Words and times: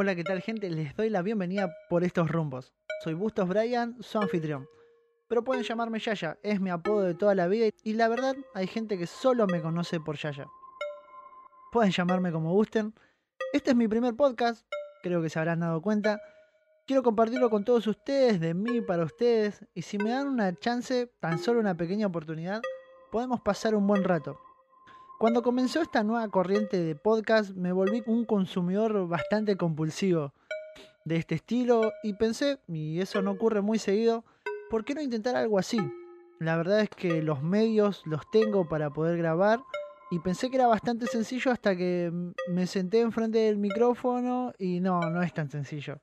Hola, 0.00 0.14
¿qué 0.14 0.22
tal 0.22 0.40
gente? 0.40 0.70
Les 0.70 0.94
doy 0.94 1.10
la 1.10 1.22
bienvenida 1.22 1.74
por 1.88 2.04
estos 2.04 2.30
rumbos. 2.30 2.72
Soy 3.02 3.14
Bustos 3.14 3.48
Brian, 3.48 4.00
su 4.00 4.18
anfitrión. 4.18 4.68
Pero 5.26 5.42
pueden 5.42 5.64
llamarme 5.64 5.98
Yaya, 5.98 6.38
es 6.44 6.60
mi 6.60 6.70
apodo 6.70 7.02
de 7.02 7.16
toda 7.16 7.34
la 7.34 7.48
vida 7.48 7.70
y 7.82 7.94
la 7.94 8.06
verdad 8.06 8.36
hay 8.54 8.68
gente 8.68 8.96
que 8.96 9.08
solo 9.08 9.48
me 9.48 9.60
conoce 9.60 9.98
por 9.98 10.16
Yaya. 10.16 10.46
Pueden 11.72 11.90
llamarme 11.90 12.30
como 12.30 12.52
gusten. 12.52 12.94
Este 13.52 13.70
es 13.70 13.76
mi 13.76 13.88
primer 13.88 14.14
podcast, 14.14 14.64
creo 15.02 15.20
que 15.20 15.30
se 15.30 15.40
habrán 15.40 15.58
dado 15.58 15.82
cuenta. 15.82 16.20
Quiero 16.86 17.02
compartirlo 17.02 17.50
con 17.50 17.64
todos 17.64 17.84
ustedes, 17.88 18.38
de 18.38 18.54
mí 18.54 18.80
para 18.80 19.02
ustedes, 19.02 19.66
y 19.74 19.82
si 19.82 19.98
me 19.98 20.10
dan 20.10 20.28
una 20.28 20.54
chance, 20.54 21.12
tan 21.18 21.40
solo 21.40 21.58
una 21.58 21.76
pequeña 21.76 22.06
oportunidad, 22.06 22.62
podemos 23.10 23.40
pasar 23.40 23.74
un 23.74 23.84
buen 23.88 24.04
rato. 24.04 24.38
Cuando 25.18 25.42
comenzó 25.42 25.82
esta 25.82 26.04
nueva 26.04 26.28
corriente 26.28 26.80
de 26.80 26.94
podcast, 26.94 27.50
me 27.56 27.72
volví 27.72 28.04
un 28.06 28.24
consumidor 28.24 29.08
bastante 29.08 29.56
compulsivo 29.56 30.32
de 31.04 31.16
este 31.16 31.34
estilo 31.34 31.92
y 32.04 32.12
pensé, 32.12 32.60
y 32.68 33.00
eso 33.00 33.20
no 33.20 33.32
ocurre 33.32 33.60
muy 33.60 33.80
seguido, 33.80 34.24
¿por 34.70 34.84
qué 34.84 34.94
no 34.94 35.00
intentar 35.00 35.34
algo 35.34 35.58
así? 35.58 35.80
La 36.38 36.56
verdad 36.56 36.82
es 36.82 36.90
que 36.90 37.20
los 37.20 37.42
medios 37.42 38.02
los 38.06 38.30
tengo 38.30 38.68
para 38.68 38.90
poder 38.90 39.18
grabar 39.18 39.60
y 40.12 40.20
pensé 40.20 40.50
que 40.50 40.56
era 40.56 40.68
bastante 40.68 41.08
sencillo 41.08 41.50
hasta 41.50 41.74
que 41.74 42.12
me 42.48 42.68
senté 42.68 43.00
enfrente 43.00 43.38
del 43.38 43.58
micrófono 43.58 44.52
y 44.56 44.78
no, 44.78 45.00
no 45.00 45.20
es 45.24 45.34
tan 45.34 45.50
sencillo 45.50 45.98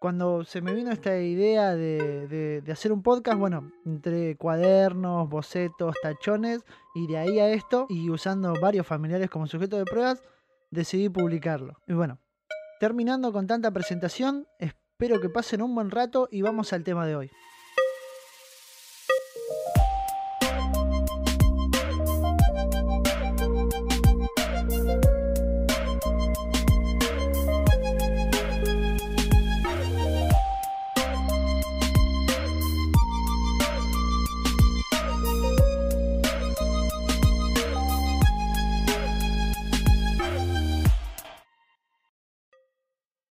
cuando 0.00 0.44
se 0.44 0.62
me 0.62 0.74
vino 0.74 0.90
esta 0.90 1.20
idea 1.20 1.76
de, 1.76 2.64
hacer 2.72 2.90
un 2.90 3.02
podcast, 3.02 3.38
bueno, 3.38 3.70
entre 3.84 4.34
cuadernos, 4.36 5.28
bocetos, 5.28 5.94
tachones, 6.02 6.64
y 6.94 7.06
de 7.06 7.18
ahí 7.18 7.38
a 7.38 7.50
esto, 7.50 7.86
y 7.90 8.08
usando 8.08 8.54
varios 8.60 8.86
familiares 8.86 9.28
como 9.28 9.46
sujeto 9.46 9.76
de 9.76 9.84
pruebas, 9.84 10.22
decidí 10.70 11.10
publicarlo. 11.10 11.76
Y 11.86 11.92
bueno, 11.92 12.18
terminando 12.80 13.30
con 13.30 13.46
tanta 13.46 13.70
presentación, 13.72 14.46
espero 14.58 15.20
que 15.20 15.28
pasen 15.28 15.60
un 15.60 15.74
buen 15.74 15.90
rato 15.90 16.28
y 16.32 16.40
vamos 16.40 16.72
al 16.72 16.82
tema 16.82 17.06
de 17.06 17.16
hoy. 17.16 17.30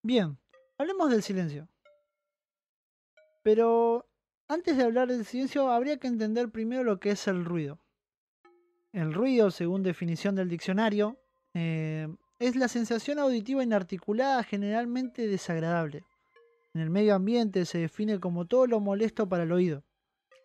Bien, 0.01 0.37
hablemos 0.77 1.11
del 1.11 1.23
silencio. 1.23 1.67
Pero 3.43 4.07
antes 4.47 4.77
de 4.77 4.83
hablar 4.83 5.09
del 5.09 5.25
silencio, 5.25 5.69
habría 5.69 5.97
que 5.97 6.07
entender 6.07 6.49
primero 6.49 6.83
lo 6.83 6.99
que 6.99 7.11
es 7.11 7.27
el 7.27 7.43
ruido. 7.43 7.79
El 8.93 9.13
ruido, 9.13 9.51
según 9.51 9.83
definición 9.83 10.35
del 10.35 10.49
diccionario, 10.49 11.17
eh, 11.53 12.07
es 12.39 12.55
la 12.55 12.69
sensación 12.69 13.19
auditiva 13.19 13.63
inarticulada 13.63 14.43
generalmente 14.43 15.27
desagradable. 15.27 16.05
En 16.73 16.81
el 16.81 16.89
medio 16.89 17.15
ambiente 17.15 17.65
se 17.65 17.79
define 17.79 18.19
como 18.19 18.45
todo 18.45 18.67
lo 18.67 18.79
molesto 18.79 19.27
para 19.27 19.43
el 19.43 19.51
oído. 19.51 19.83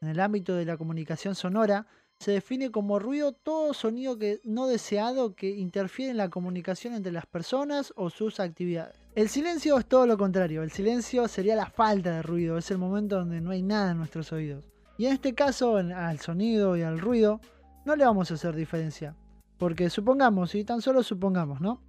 En 0.00 0.08
el 0.08 0.18
ámbito 0.18 0.56
de 0.56 0.64
la 0.64 0.76
comunicación 0.76 1.34
sonora, 1.36 1.86
se 2.18 2.32
define 2.32 2.70
como 2.70 2.98
ruido 2.98 3.32
todo 3.32 3.72
sonido 3.74 4.18
que 4.18 4.40
no 4.44 4.66
deseado 4.66 5.34
que 5.34 5.50
interfiere 5.50 6.10
en 6.10 6.16
la 6.16 6.30
comunicación 6.30 6.94
entre 6.94 7.12
las 7.12 7.26
personas 7.26 7.92
o 7.96 8.10
sus 8.10 8.40
actividades. 8.40 9.03
El 9.14 9.28
silencio 9.28 9.78
es 9.78 9.86
todo 9.86 10.08
lo 10.08 10.18
contrario, 10.18 10.64
el 10.64 10.72
silencio 10.72 11.28
sería 11.28 11.54
la 11.54 11.66
falta 11.66 12.16
de 12.16 12.22
ruido, 12.22 12.58
es 12.58 12.68
el 12.72 12.78
momento 12.78 13.16
donde 13.16 13.40
no 13.40 13.52
hay 13.52 13.62
nada 13.62 13.92
en 13.92 13.98
nuestros 13.98 14.32
oídos. 14.32 14.64
Y 14.98 15.06
en 15.06 15.12
este 15.12 15.34
caso, 15.34 15.76
al 15.76 16.18
sonido 16.18 16.76
y 16.76 16.82
al 16.82 16.98
ruido, 16.98 17.40
no 17.84 17.94
le 17.94 18.04
vamos 18.04 18.32
a 18.32 18.34
hacer 18.34 18.56
diferencia. 18.56 19.14
Porque 19.56 19.88
supongamos, 19.88 20.56
y 20.56 20.64
tan 20.64 20.82
solo 20.82 21.04
supongamos, 21.04 21.60
¿no? 21.60 21.80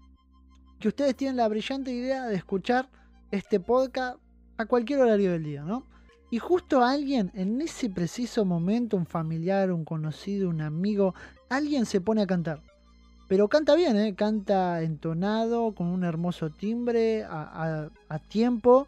Que 0.79 0.87
ustedes 0.87 1.15
tienen 1.15 1.37
la 1.37 1.47
brillante 1.47 1.91
idea 1.91 2.27
de 2.27 2.35
escuchar 2.35 2.91
este 3.31 3.59
podcast 3.59 4.19
a 4.57 4.67
cualquier 4.67 4.99
horario 4.99 5.31
del 5.31 5.45
día, 5.45 5.63
¿no? 5.63 5.87
Y 6.29 6.37
justo 6.37 6.83
alguien, 6.83 7.31
en 7.33 7.59
ese 7.59 7.89
preciso 7.89 8.45
momento, 8.45 8.97
un 8.97 9.07
familiar, 9.07 9.71
un 9.71 9.83
conocido, 9.83 10.47
un 10.47 10.61
amigo, 10.61 11.15
alguien 11.49 11.87
se 11.87 12.01
pone 12.01 12.21
a 12.21 12.27
cantar. 12.27 12.61
Pero 13.27 13.47
canta 13.47 13.75
bien, 13.75 13.97
¿eh? 13.97 14.15
canta 14.15 14.81
entonado, 14.83 15.73
con 15.73 15.87
un 15.87 16.03
hermoso 16.03 16.49
timbre, 16.51 17.23
a, 17.23 17.89
tiempo. 18.27 18.87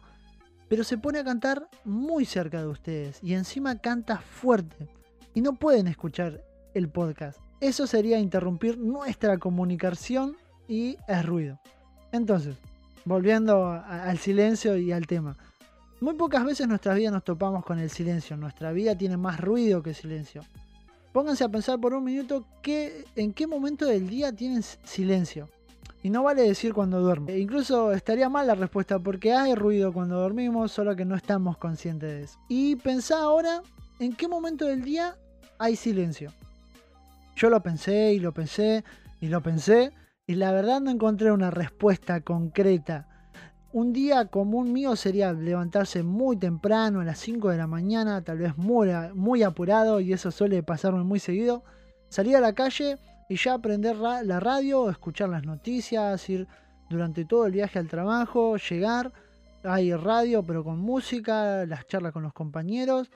Pero 0.68 0.84
se 0.84 0.98
pone 0.98 1.18
a 1.18 1.24
cantar 1.24 1.68
muy 1.84 2.24
cerca 2.24 2.60
de 2.60 2.68
ustedes. 2.68 3.18
Y 3.22 3.34
encima 3.34 3.78
canta 3.78 4.18
fuerte. 4.18 4.88
Y 5.34 5.40
no 5.40 5.54
pueden 5.54 5.88
escuchar 5.88 6.42
el 6.74 6.88
podcast. 6.88 7.40
Eso 7.60 7.86
sería 7.86 8.18
interrumpir 8.18 8.78
nuestra 8.78 9.38
comunicación 9.38 10.36
y 10.68 10.96
es 11.08 11.26
ruido. 11.26 11.58
Entonces, 12.12 12.56
volviendo 13.04 13.66
al 13.66 14.18
silencio 14.18 14.76
y 14.76 14.92
al 14.92 15.06
tema. 15.06 15.36
Muy 16.00 16.14
pocas 16.14 16.44
veces 16.44 16.60
en 16.60 16.68
nuestra 16.68 16.94
vida 16.94 17.10
nos 17.10 17.24
topamos 17.24 17.64
con 17.64 17.80
el 17.80 17.90
silencio. 17.90 18.36
Nuestra 18.36 18.70
vida 18.70 18.96
tiene 18.96 19.16
más 19.16 19.40
ruido 19.40 19.82
que 19.82 19.94
silencio. 19.94 20.42
Pónganse 21.12 21.44
a 21.44 21.48
pensar 21.48 21.80
por 21.80 21.94
un 21.94 22.04
minuto 22.04 22.44
que, 22.62 23.04
en 23.16 23.32
qué 23.32 23.46
momento 23.46 23.86
del 23.86 24.08
día 24.08 24.32
tienen 24.32 24.62
silencio. 24.62 25.48
Y 26.02 26.10
no 26.10 26.22
vale 26.22 26.42
decir 26.42 26.74
cuando 26.74 27.00
duermo. 27.00 27.28
E 27.28 27.38
incluso 27.38 27.92
estaría 27.92 28.28
mal 28.28 28.46
la 28.46 28.54
respuesta 28.54 28.98
porque 28.98 29.32
hay 29.32 29.54
ruido 29.54 29.92
cuando 29.92 30.20
dormimos, 30.20 30.70
solo 30.70 30.94
que 30.94 31.04
no 31.04 31.16
estamos 31.16 31.56
conscientes 31.56 32.08
de 32.08 32.22
eso. 32.22 32.38
Y 32.48 32.76
pensá 32.76 33.20
ahora 33.20 33.62
en 33.98 34.14
qué 34.14 34.28
momento 34.28 34.66
del 34.66 34.82
día 34.82 35.16
hay 35.58 35.76
silencio. 35.76 36.32
Yo 37.34 37.50
lo 37.50 37.60
pensé 37.62 38.12
y 38.12 38.20
lo 38.20 38.32
pensé 38.32 38.84
y 39.20 39.28
lo 39.28 39.42
pensé 39.42 39.92
y 40.26 40.34
la 40.34 40.52
verdad 40.52 40.80
no 40.80 40.90
encontré 40.90 41.32
una 41.32 41.50
respuesta 41.50 42.20
concreta 42.20 43.08
un 43.72 43.92
día 43.92 44.26
común 44.26 44.72
mío 44.72 44.96
sería 44.96 45.32
levantarse 45.32 46.02
muy 46.02 46.36
temprano, 46.36 47.00
a 47.00 47.04
las 47.04 47.18
5 47.18 47.50
de 47.50 47.58
la 47.58 47.66
mañana, 47.66 48.22
tal 48.22 48.38
vez 48.38 48.56
muy, 48.56 49.42
apurado, 49.42 50.00
y 50.00 50.12
eso 50.12 50.30
suele 50.30 50.62
pasarme 50.62 51.04
muy 51.04 51.18
seguido. 51.18 51.62
Salir 52.08 52.36
a 52.36 52.40
la 52.40 52.54
calle 52.54 52.98
y 53.28 53.36
ya 53.36 53.54
aprender 53.54 53.96
la 53.96 54.40
radio, 54.40 54.88
escuchar 54.88 55.28
las 55.28 55.44
noticias, 55.44 56.28
ir 56.30 56.48
durante 56.88 57.24
todo 57.24 57.46
el 57.46 57.52
viaje 57.52 57.78
al 57.78 57.88
trabajo, 57.88 58.56
llegar, 58.56 59.12
hay 59.64 59.92
radio 59.94 60.42
pero 60.42 60.64
con 60.64 60.78
música, 60.78 61.66
las 61.66 61.86
charlas 61.86 62.12
con 62.12 62.22
los 62.22 62.32
compañeros. 62.32 63.10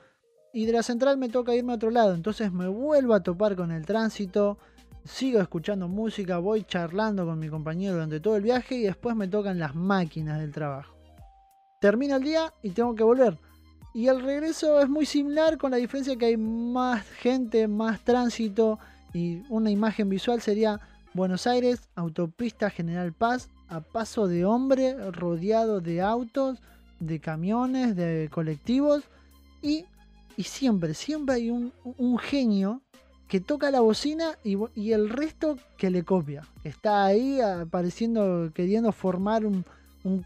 Y 0.53 0.67
de 0.67 0.73
la 0.73 0.83
central 0.83 1.17
me 1.17 1.29
toca 1.29 1.55
irme 1.55 1.71
a 1.73 1.77
otro 1.77 1.89
lado, 1.89 2.13
entonces 2.13 2.51
me 2.51 2.67
vuelvo 2.67 3.15
a 3.15 3.23
topar 3.23 3.55
con 3.55 3.71
el 3.71 3.87
tránsito, 3.87 4.59
sigo 5.05 5.39
escuchando 5.41 5.87
música, 5.87 6.37
voy 6.37 6.63
charlando 6.63 7.25
con 7.25 7.39
mi 7.39 7.49
compañero 7.49 7.93
durante 7.93 8.19
todo 8.19 8.35
el 8.35 8.43
viaje 8.43 8.75
y 8.75 8.83
después 8.83 9.15
me 9.15 9.27
tocan 9.27 9.59
las 9.59 9.75
máquinas 9.75 10.39
del 10.39 10.51
trabajo. 10.51 10.95
Termina 11.81 12.15
el 12.15 12.23
día 12.23 12.53
y 12.61 12.69
tengo 12.69 12.95
que 12.95 13.03
volver. 13.03 13.37
Y 13.93 14.07
el 14.07 14.21
regreso 14.23 14.79
es 14.79 14.89
muy 14.89 15.05
similar 15.05 15.57
con 15.57 15.71
la 15.71 15.77
diferencia 15.77 16.15
que 16.15 16.27
hay 16.27 16.37
más 16.37 17.05
gente, 17.09 17.67
más 17.67 17.99
tránsito 18.01 18.79
y 19.13 19.43
una 19.49 19.69
imagen 19.69 20.09
visual 20.09 20.41
sería 20.41 20.79
Buenos 21.13 21.45
Aires, 21.45 21.89
autopista 21.95 22.71
General 22.71 23.13
Paz, 23.13 23.49
a 23.67 23.81
paso 23.81 24.27
de 24.27 24.45
hombre, 24.45 24.95
rodeado 25.11 25.79
de 25.79 26.01
autos, 26.01 26.59
de 26.99 27.19
camiones, 27.19 27.95
de 27.95 28.29
colectivos 28.31 29.03
y, 29.61 29.85
y 30.37 30.43
siempre, 30.43 30.95
siempre 30.95 31.35
hay 31.35 31.49
un, 31.51 31.71
un 31.83 32.17
genio 32.17 32.81
que 33.33 33.41
toca 33.41 33.71
la 33.71 33.79
bocina 33.79 34.37
y, 34.43 34.91
el 34.91 35.09
resto 35.09 35.57
que 35.75 35.89
le 35.89 36.03
copia. 36.03 36.43
Está 36.63 37.03
ahí 37.03 37.41
apareciendo, 37.41 38.51
queriendo 38.53 38.91
formar 38.91 39.43
un, 39.43 39.65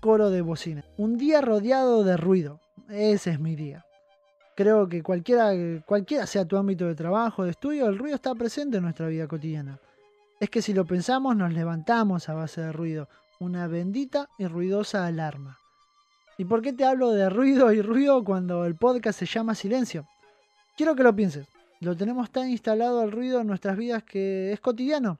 coro 0.01 0.29
de 0.29 0.41
bocina. 0.41 0.83
Un 0.97 1.17
día 1.17 1.39
rodeado 1.39 2.03
de 2.03 2.17
ruido. 2.17 2.59
Ese 2.89 3.31
es 3.31 3.39
mi 3.39 3.55
día. 3.55 3.85
Creo 4.57 4.89
que 4.89 5.03
cualquiera, 5.03 5.53
cualquiera 5.85 6.27
sea 6.27 6.43
tu 6.43 6.57
ámbito 6.57 6.85
de 6.85 6.95
trabajo, 6.95 7.45
de 7.45 7.51
estudio, 7.51 7.87
el 7.87 7.97
ruido 7.97 8.15
está 8.15 8.35
presente 8.35 8.75
en 8.75 8.83
nuestra 8.83 9.07
vida 9.07 9.25
cotidiana. 9.25 9.79
Es 10.41 10.49
que 10.49 10.61
si 10.61 10.73
lo 10.73 10.83
pensamos 10.83 11.33
nos 11.33 11.53
levantamos 11.53 12.27
a 12.27 12.33
base 12.33 12.59
de 12.59 12.73
ruido. 12.73 13.07
Una 13.39 13.67
bendita 13.67 14.27
y 14.37 14.47
ruidosa 14.47 15.05
alarma. 15.05 15.59
¿Y 16.37 16.43
por 16.43 16.61
qué 16.61 16.73
te 16.73 16.83
hablo 16.83 17.11
de 17.11 17.29
ruido 17.29 17.71
y 17.71 17.81
ruido 17.81 18.25
cuando 18.25 18.65
el 18.65 18.75
podcast 18.75 19.17
se 19.17 19.27
llama 19.27 19.55
silencio? 19.55 20.05
Quiero 20.75 20.93
que 20.93 21.03
lo 21.03 21.15
pienses 21.15 21.47
lo 21.79 21.95
tenemos 21.95 22.31
tan 22.31 22.49
instalado 22.49 23.01
al 23.01 23.11
ruido 23.11 23.41
en 23.41 23.47
nuestras 23.47 23.77
vidas 23.77 24.03
que 24.03 24.51
es 24.51 24.59
cotidiano. 24.59 25.19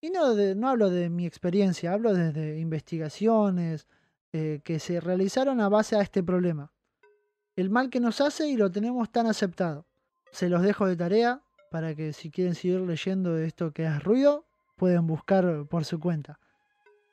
Y 0.00 0.10
no, 0.10 0.34
no 0.34 0.68
hablo 0.68 0.90
de 0.90 1.08
mi 1.08 1.26
experiencia, 1.26 1.92
hablo 1.92 2.12
desde 2.12 2.58
investigaciones 2.58 3.86
eh, 4.32 4.60
que 4.64 4.80
se 4.80 5.00
realizaron 5.00 5.60
a 5.60 5.68
base 5.68 5.94
a 5.96 6.00
este 6.00 6.22
problema. 6.22 6.72
El 7.54 7.70
mal 7.70 7.90
que 7.90 8.00
nos 8.00 8.20
hace 8.20 8.48
y 8.48 8.56
lo 8.56 8.72
tenemos 8.72 9.12
tan 9.12 9.26
aceptado. 9.26 9.86
Se 10.32 10.48
los 10.48 10.62
dejo 10.62 10.86
de 10.86 10.96
tarea 10.96 11.42
para 11.70 11.94
que 11.94 12.12
si 12.12 12.30
quieren 12.30 12.54
seguir 12.54 12.80
leyendo 12.80 13.34
de 13.34 13.46
esto 13.46 13.72
que 13.72 13.84
es 13.84 14.02
ruido, 14.02 14.44
pueden 14.76 15.06
buscar 15.06 15.66
por 15.66 15.84
su 15.84 16.00
cuenta. 16.00 16.40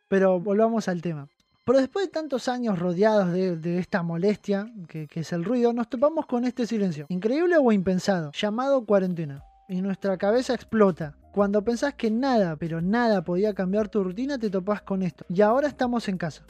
Pero 0.07 0.39
volvamos 0.39 0.87
al 0.87 1.01
tema. 1.01 1.29
Pero 1.69 1.81
después 1.81 2.07
de 2.07 2.11
tantos 2.11 2.47
años 2.47 2.79
rodeados 2.79 3.31
de, 3.31 3.77
esta 3.77 4.01
molestia, 4.01 4.73
que, 4.87 5.05
que 5.05 5.19
es 5.19 5.31
el 5.33 5.45
ruido, 5.45 5.71
nos 5.71 5.87
topamos 5.87 6.25
con 6.25 6.43
este 6.43 6.65
silencio, 6.65 7.05
increíble 7.09 7.57
o 7.61 7.71
impensado, 7.71 8.31
llamado 8.31 8.83
cuarentena. 8.87 9.43
Y 9.67 9.79
nuestra 9.83 10.17
cabeza 10.17 10.55
explota. 10.55 11.15
Cuando 11.31 11.63
pensás 11.63 11.93
que 11.93 12.09
nada, 12.09 12.55
pero 12.55 12.81
nada 12.81 13.23
podía 13.23 13.53
cambiar 13.53 13.87
tu 13.87 14.03
rutina, 14.03 14.39
te 14.39 14.49
topás 14.49 14.81
con 14.81 15.03
esto. 15.03 15.25
Y 15.29 15.41
ahora 15.41 15.67
estamos 15.67 16.09
en 16.09 16.17
casa 16.17 16.43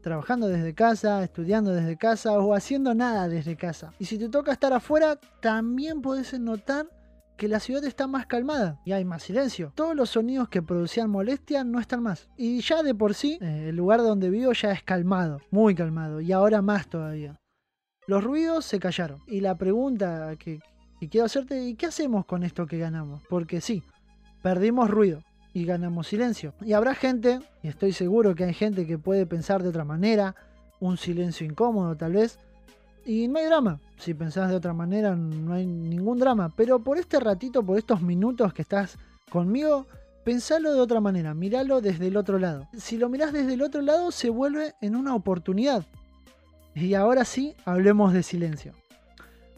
trabajando 0.00 0.48
desde 0.48 0.74
casa, 0.74 1.22
estudiando 1.22 1.70
desde 1.72 1.98
casa 1.98 2.32
o 2.32 2.54
haciendo 2.54 2.94
nada 2.94 3.28
desde 3.28 3.56
casa. 3.56 3.92
Y 3.98 4.06
si 4.06 4.18
te 4.18 4.30
toca 4.30 4.52
estar 4.52 4.72
afuera, 4.72 5.20
también 5.40 6.00
puedes 6.00 6.32
notar 6.40 6.86
que 7.36 7.48
la 7.48 7.60
ciudad 7.60 7.84
está 7.84 8.06
más 8.06 8.26
calmada 8.26 8.80
y 8.84 8.92
hay 8.92 9.04
más 9.04 9.22
silencio. 9.22 9.72
Todos 9.74 9.96
los 9.96 10.10
sonidos 10.10 10.48
que 10.48 10.62
producían 10.62 11.10
molestia 11.10 11.64
no 11.64 11.80
están 11.80 12.02
más. 12.02 12.28
Y 12.36 12.60
ya 12.60 12.82
de 12.82 12.94
por 12.94 13.14
sí, 13.14 13.38
eh, 13.40 13.66
el 13.68 13.76
lugar 13.76 14.00
donde 14.00 14.30
vivo 14.30 14.52
ya 14.52 14.72
es 14.72 14.82
calmado, 14.82 15.40
muy 15.50 15.74
calmado, 15.74 16.20
y 16.20 16.32
ahora 16.32 16.62
más 16.62 16.88
todavía. 16.88 17.38
Los 18.06 18.24
ruidos 18.24 18.64
se 18.64 18.78
callaron. 18.78 19.20
Y 19.26 19.40
la 19.40 19.56
pregunta 19.56 20.34
que, 20.36 20.60
quiero 21.10 21.26
hacerte, 21.26 21.64
¿y 21.64 21.74
qué 21.74 21.86
hacemos 21.86 22.26
con 22.26 22.42
esto 22.42 22.66
que 22.66 22.78
ganamos? 22.78 23.22
Porque 23.28 23.60
sí, 23.60 23.82
perdimos 24.42 24.90
ruido 24.90 25.22
y 25.52 25.64
ganamos 25.64 26.08
silencio. 26.08 26.54
Y 26.60 26.72
habrá 26.72 26.94
gente, 26.94 27.40
y 27.62 27.68
estoy 27.68 27.92
seguro 27.92 28.34
que 28.34 28.44
hay 28.44 28.54
gente 28.54 28.86
que 28.86 28.98
puede 28.98 29.26
pensar 29.26 29.62
de 29.62 29.68
otra 29.68 29.84
manera, 29.84 30.34
un 30.80 30.96
silencio 30.96 31.46
incómodo 31.46 31.96
tal 31.96 32.12
vez, 32.12 32.38
y 33.04 33.28
no 33.28 33.38
hay 33.38 33.46
drama. 33.46 33.78
Si 33.98 34.14
pensás 34.14 34.50
de 34.50 34.56
otra 34.56 34.72
manera, 34.72 35.14
no 35.14 35.54
hay 35.54 35.66
ningún 35.66 36.18
drama. 36.18 36.52
Pero 36.56 36.80
por 36.80 36.98
este 36.98 37.20
ratito, 37.20 37.62
por 37.62 37.78
estos 37.78 38.02
minutos 38.02 38.52
que 38.52 38.62
estás 38.62 38.98
conmigo, 39.30 39.86
pensalo 40.24 40.72
de 40.72 40.80
otra 40.80 41.00
manera. 41.00 41.34
Míralo 41.34 41.80
desde 41.80 42.08
el 42.08 42.16
otro 42.16 42.38
lado. 42.38 42.68
Si 42.76 42.96
lo 42.96 43.08
mirás 43.08 43.32
desde 43.32 43.54
el 43.54 43.62
otro 43.62 43.82
lado, 43.82 44.10
se 44.10 44.30
vuelve 44.30 44.74
en 44.80 44.96
una 44.96 45.14
oportunidad. 45.14 45.84
Y 46.74 46.94
ahora 46.94 47.24
sí, 47.24 47.54
hablemos 47.64 48.12
de 48.12 48.22
silencio. 48.22 48.72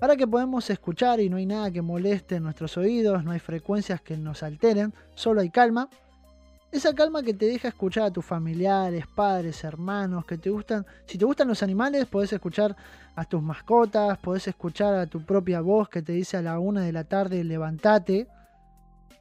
Ahora 0.00 0.16
que 0.16 0.26
podemos 0.26 0.68
escuchar 0.68 1.20
y 1.20 1.30
no 1.30 1.36
hay 1.36 1.46
nada 1.46 1.70
que 1.70 1.80
moleste 1.80 2.40
nuestros 2.40 2.76
oídos, 2.76 3.24
no 3.24 3.30
hay 3.30 3.38
frecuencias 3.38 4.00
que 4.00 4.16
nos 4.16 4.42
alteren, 4.42 4.92
solo 5.14 5.40
hay 5.40 5.50
calma. 5.50 5.88
Esa 6.74 6.92
calma 6.92 7.22
que 7.22 7.32
te 7.32 7.46
deja 7.46 7.68
escuchar 7.68 8.02
a 8.02 8.10
tus 8.10 8.24
familiares, 8.24 9.06
padres, 9.06 9.62
hermanos, 9.62 10.26
que 10.26 10.38
te 10.38 10.50
gustan. 10.50 10.84
Si 11.06 11.16
te 11.16 11.24
gustan 11.24 11.46
los 11.46 11.62
animales, 11.62 12.06
podés 12.06 12.32
escuchar 12.32 12.74
a 13.14 13.24
tus 13.24 13.40
mascotas, 13.40 14.18
podés 14.18 14.48
escuchar 14.48 14.92
a 14.96 15.06
tu 15.06 15.24
propia 15.24 15.60
voz 15.60 15.88
que 15.88 16.02
te 16.02 16.10
dice 16.10 16.36
a 16.36 16.42
la 16.42 16.58
una 16.58 16.80
de 16.80 16.90
la 16.90 17.04
tarde, 17.04 17.44
levántate. 17.44 18.26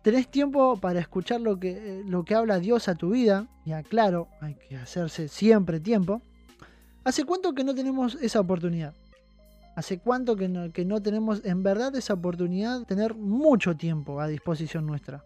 Tenés 0.01 0.31
tiempo 0.31 0.77
para 0.77 0.99
escuchar 0.99 1.41
lo 1.41 1.59
que, 1.59 2.01
lo 2.07 2.25
que 2.25 2.33
habla 2.33 2.57
Dios 2.57 2.87
a 2.87 2.95
tu 2.95 3.11
vida. 3.11 3.45
Y 3.65 3.73
aclaro, 3.73 4.29
hay 4.41 4.55
que 4.55 4.75
hacerse 4.75 5.27
siempre 5.27 5.79
tiempo. 5.79 6.23
¿Hace 7.03 7.23
cuánto 7.23 7.53
que 7.53 7.63
no 7.63 7.75
tenemos 7.75 8.15
esa 8.15 8.39
oportunidad? 8.39 8.95
¿Hace 9.75 9.99
cuánto 9.99 10.35
que 10.35 10.47
no, 10.47 11.01
tenemos 11.03 11.45
en 11.45 11.61
verdad 11.61 11.95
esa 11.95 12.15
oportunidad 12.15 12.79
de 12.79 12.85
tener 12.85 13.13
mucho 13.13 13.75
tiempo 13.75 14.19
a 14.19 14.27
disposición 14.27 14.87
nuestra? 14.87 15.23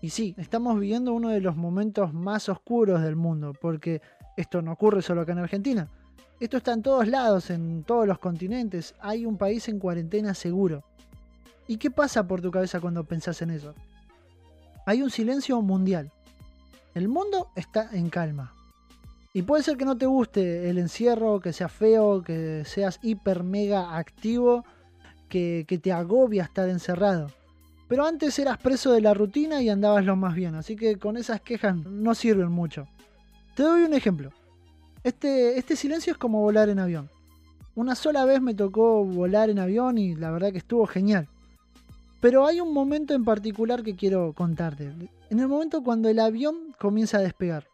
Y 0.00 0.10
sí, 0.10 0.34
estamos 0.38 0.78
viviendo 0.80 1.12
uno 1.12 1.28
de 1.28 1.40
los 1.40 1.56
momentos 1.56 2.14
más 2.14 2.48
oscuros 2.48 3.02
del 3.02 3.16
mundo, 3.16 3.52
porque 3.60 4.00
esto 4.36 4.62
no 4.62 4.72
ocurre 4.72 5.02
solo 5.02 5.20
acá 5.20 5.32
en 5.32 5.38
Argentina. 5.38 5.88
Esto 6.40 6.56
está 6.56 6.72
en 6.72 6.82
todos 6.82 7.06
lados, 7.06 7.50
en 7.50 7.84
todos 7.84 8.06
los 8.06 8.18
continentes. 8.18 8.94
Hay 9.00 9.26
un 9.26 9.36
país 9.36 9.68
en 9.68 9.78
cuarentena 9.78 10.32
seguro. 10.32 10.84
¿Y 11.68 11.76
qué 11.76 11.90
pasa 11.90 12.26
por 12.26 12.40
tu 12.40 12.50
cabeza 12.50 12.80
cuando 12.80 13.04
pensás 13.04 13.42
en 13.42 13.50
eso? 13.50 13.74
Hay 14.86 15.02
un 15.02 15.10
silencio 15.10 15.60
mundial. 15.60 16.10
El 16.94 17.08
mundo 17.08 17.48
está 17.54 17.90
en 17.92 18.08
calma. 18.08 18.54
Y 19.32 19.42
puede 19.42 19.62
ser 19.62 19.76
que 19.76 19.84
no 19.84 19.96
te 19.96 20.06
guste 20.06 20.68
el 20.68 20.78
encierro, 20.78 21.40
que 21.40 21.52
sea 21.52 21.68
feo, 21.68 22.22
que 22.22 22.64
seas 22.64 22.98
hiper 23.02 23.44
mega 23.44 23.96
activo, 23.96 24.64
que, 25.28 25.64
te 25.80 25.92
agobia 25.92 26.42
estar 26.42 26.68
encerrado. 26.68 27.30
Pero 27.90 28.06
antes 28.06 28.38
eras 28.38 28.56
preso 28.56 28.92
de 28.92 29.00
la 29.00 29.14
rutina 29.14 29.60
y 29.60 29.68
andabas 29.68 30.04
lo 30.04 30.14
más 30.14 30.36
bien, 30.36 30.54
así 30.54 30.76
que 30.76 30.96
con 30.96 31.16
esas 31.16 31.40
quejas 31.40 31.74
no 31.74 32.14
sirven 32.14 32.52
mucho. 32.52 32.86
Te 33.56 33.64
doy 33.64 33.82
un 33.82 33.94
ejemplo. 33.94 34.30
Este, 35.02 35.58
este 35.58 35.74
silencio 35.74 36.12
es 36.12 36.16
como 36.16 36.40
volar 36.40 36.68
en 36.68 36.78
avión. 36.78 37.10
Una 37.74 37.96
sola 37.96 38.24
vez 38.24 38.40
me 38.40 38.54
tocó 38.54 39.04
volar 39.04 39.50
en 39.50 39.58
avión 39.58 39.98
y 39.98 40.14
la 40.14 40.30
verdad 40.30 40.52
que 40.52 40.58
estuvo 40.58 40.86
genial. 40.86 41.26
Pero 42.20 42.46
hay 42.46 42.60
un 42.60 42.72
momento 42.72 43.12
en 43.12 43.24
particular 43.24 43.82
que 43.82 43.96
quiero 43.96 44.34
contarte. 44.34 44.92
En 45.28 45.40
el 45.40 45.48
momento 45.48 45.82
cuando 45.82 46.08
el 46.08 46.20
avión 46.20 46.72
comienza 46.78 47.18
a 47.18 47.22
despegar 47.22 47.66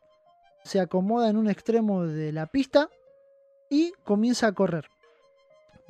se 0.64 0.80
acomoda 0.80 1.28
en 1.28 1.36
un 1.36 1.50
extremo 1.50 2.06
de 2.06 2.32
la 2.32 2.46
pista 2.46 2.88
y 3.68 3.92
comienza 4.02 4.46
a 4.46 4.52
correr. 4.52 4.86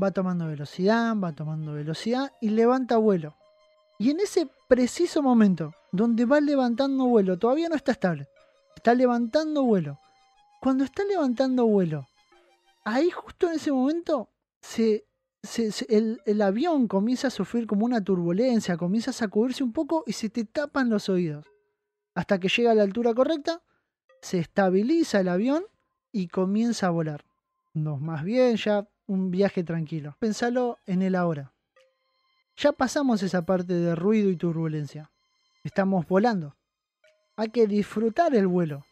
Va 0.02 0.10
tomando 0.10 0.48
velocidad, 0.48 1.14
va 1.14 1.32
tomando 1.32 1.74
velocidad 1.74 2.32
y 2.40 2.48
levanta 2.48 2.96
vuelo. 2.96 3.36
Y 3.98 4.10
en 4.10 4.20
ese 4.20 4.48
preciso 4.68 5.22
momento, 5.22 5.72
donde 5.92 6.24
va 6.24 6.40
levantando 6.40 7.06
vuelo, 7.06 7.38
todavía 7.38 7.68
no 7.68 7.76
está 7.76 7.92
estable, 7.92 8.28
está 8.74 8.94
levantando 8.94 9.62
vuelo. 9.62 9.98
Cuando 10.60 10.84
está 10.84 11.04
levantando 11.04 11.66
vuelo, 11.66 12.06
ahí 12.84 13.10
justo 13.10 13.48
en 13.48 13.54
ese 13.54 13.72
momento 13.72 14.28
el 15.88 16.42
avión 16.42 16.88
comienza 16.88 17.28
a 17.28 17.30
sufrir 17.30 17.66
como 17.66 17.84
una 17.84 18.02
turbulencia, 18.02 18.76
comienza 18.76 19.10
a 19.10 19.14
sacudirse 19.14 19.62
un 19.62 19.72
poco 19.72 20.02
y 20.06 20.12
se 20.12 20.28
te 20.28 20.44
tapan 20.44 20.90
los 20.90 21.08
oídos. 21.08 21.46
Hasta 22.14 22.38
que 22.38 22.48
llega 22.48 22.72
a 22.72 22.74
la 22.74 22.82
altura 22.82 23.14
correcta 23.14 23.62
se 24.20 24.38
estabiliza 24.38 25.20
el 25.20 25.28
avión 25.28 25.64
y 26.10 26.28
comienza 26.28 26.88
a 26.88 26.90
volar. 26.90 27.24
No, 27.74 27.98
más 27.98 28.24
bien 28.24 28.56
ya 28.56 28.88
un 29.06 29.30
viaje 29.30 29.62
tranquilo. 29.62 30.16
Pensalo 30.18 30.78
en 30.86 31.02
el 31.02 31.14
ahora. 31.14 31.52
Ya 32.58 32.72
pasamos 32.72 33.22
esa 33.22 33.44
parte 33.44 33.74
de 33.74 33.94
ruido 33.94 34.30
y 34.30 34.36
turbulencia. 34.36 35.10
Estamos 35.62 36.06
volando. 36.08 36.56
Hay 37.36 37.50
que 37.50 37.66
disfrutar 37.66 38.34
el 38.34 38.46
vuelo. 38.46 38.82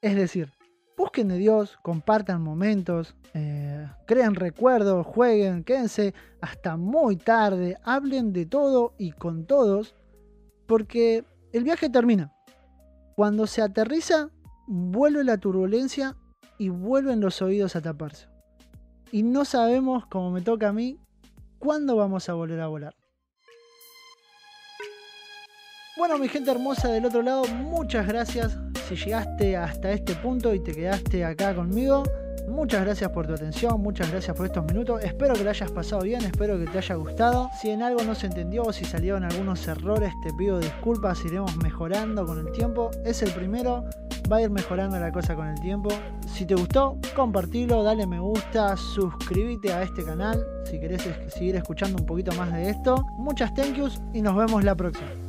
Es 0.00 0.14
decir, 0.14 0.52
busquen 0.96 1.26
de 1.26 1.36
Dios, 1.36 1.76
compartan 1.82 2.40
momentos, 2.40 3.16
eh, 3.34 3.88
creen 4.06 4.36
recuerdos, 4.36 5.04
jueguen, 5.04 5.64
quédense 5.64 6.14
hasta 6.40 6.76
muy 6.76 7.16
tarde, 7.16 7.76
hablen 7.82 8.32
de 8.32 8.46
todo 8.46 8.94
y 8.98 9.10
con 9.10 9.46
todos, 9.46 9.96
porque 10.68 11.24
el 11.52 11.64
viaje 11.64 11.90
termina. 11.90 12.32
Cuando 13.16 13.48
se 13.48 13.62
aterriza, 13.62 14.30
vuelve 14.68 15.24
la 15.24 15.38
turbulencia 15.38 16.14
y 16.56 16.68
vuelven 16.68 17.18
los 17.18 17.42
oídos 17.42 17.74
a 17.74 17.82
taparse. 17.82 18.28
Y 19.10 19.24
no 19.24 19.44
sabemos, 19.44 20.06
como 20.06 20.30
me 20.30 20.40
toca 20.40 20.68
a 20.68 20.72
mí, 20.72 21.00
cuándo 21.58 21.96
vamos 21.96 22.28
a 22.28 22.34
volver 22.34 22.60
a 22.60 22.68
volar. 22.68 22.97
Bueno, 25.98 26.16
mi 26.16 26.28
gente 26.28 26.52
hermosa 26.52 26.86
del 26.92 27.06
otro 27.06 27.22
lado, 27.22 27.42
muchas 27.46 28.06
gracias 28.06 28.56
si 28.88 28.94
llegaste 28.94 29.56
hasta 29.56 29.90
este 29.90 30.14
punto 30.14 30.54
y 30.54 30.62
te 30.62 30.72
quedaste 30.72 31.24
acá 31.24 31.56
conmigo. 31.56 32.04
Muchas 32.48 32.84
gracias 32.84 33.10
por 33.10 33.26
tu 33.26 33.32
atención, 33.32 33.80
muchas 33.80 34.08
gracias 34.08 34.36
por 34.36 34.46
estos 34.46 34.64
minutos. 34.64 35.02
Espero 35.02 35.34
que 35.34 35.42
lo 35.42 35.50
hayas 35.50 35.72
pasado 35.72 36.02
bien, 36.02 36.22
espero 36.22 36.56
que 36.56 36.66
te 36.66 36.78
haya 36.78 36.94
gustado. 36.94 37.50
Si 37.60 37.70
en 37.70 37.82
algo 37.82 38.04
no 38.04 38.14
se 38.14 38.26
entendió 38.26 38.62
o 38.62 38.72
si 38.72 38.84
salieron 38.84 39.24
algunos 39.24 39.66
errores, 39.66 40.12
te 40.22 40.32
pido 40.34 40.60
disculpas, 40.60 41.24
iremos 41.24 41.56
mejorando 41.56 42.24
con 42.24 42.38
el 42.38 42.52
tiempo. 42.52 42.92
Es 43.04 43.20
el 43.22 43.32
primero, 43.32 43.84
va 44.30 44.36
a 44.36 44.42
ir 44.42 44.50
mejorando 44.50 45.00
la 45.00 45.10
cosa 45.10 45.34
con 45.34 45.48
el 45.48 45.60
tiempo. 45.60 45.88
Si 46.32 46.46
te 46.46 46.54
gustó, 46.54 46.96
compartilo, 47.16 47.82
dale 47.82 48.06
me 48.06 48.20
gusta, 48.20 48.76
suscríbete 48.76 49.72
a 49.72 49.82
este 49.82 50.04
canal 50.04 50.46
si 50.64 50.78
querés 50.78 51.02
seguir 51.26 51.56
escuchando 51.56 51.98
un 51.98 52.06
poquito 52.06 52.30
más 52.34 52.52
de 52.52 52.70
esto. 52.70 53.04
Muchas 53.18 53.52
thank 53.52 53.74
yous 53.74 54.00
y 54.14 54.22
nos 54.22 54.36
vemos 54.36 54.62
la 54.62 54.76
próxima. 54.76 55.27